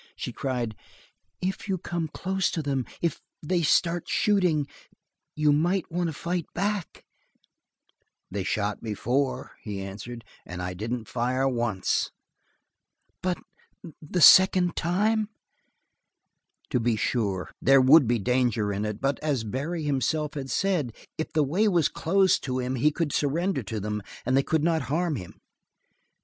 She 0.15 0.33
cried: 0.33 0.75
"If 1.43 1.67
you 1.69 1.77
come 1.77 2.07
close 2.07 2.49
to 2.49 2.63
them 2.63 2.87
if, 3.03 3.21
they 3.43 3.61
start 3.61 4.09
shooting 4.09 4.65
you 5.35 5.53
might 5.53 5.91
want 5.91 6.07
to 6.09 6.13
fight 6.13 6.47
back" 6.55 7.05
"They 8.31 8.43
shot 8.43 8.81
before," 8.81 9.51
he 9.61 9.79
answered, 9.79 10.25
"and 10.43 10.59
I 10.59 10.73
didn't 10.73 11.07
fire 11.07 11.47
once." 11.47 12.09
"But 13.21 13.37
the 14.01 14.21
second 14.21 14.75
time?" 14.75 15.29
To 16.71 16.79
be 16.79 16.95
sure, 16.95 17.51
there 17.61 17.79
would 17.79 18.07
be 18.07 18.17
danger 18.17 18.73
in 18.73 18.85
it, 18.85 19.01
but 19.01 19.19
as 19.19 19.43
Barry 19.43 19.83
himself 19.83 20.33
had 20.33 20.49
said, 20.49 20.95
if 21.19 21.31
the 21.31 21.43
way 21.43 21.67
was 21.67 21.87
closed 21.89 22.43
to 22.45 22.57
him 22.57 22.73
he 22.73 22.89
could 22.91 23.13
surrender 23.13 23.61
to 23.61 23.79
them, 23.79 24.01
and 24.25 24.35
they 24.35 24.41
could 24.41 24.63
not 24.63 24.81
harm 24.89 25.15
him. 25.17 25.39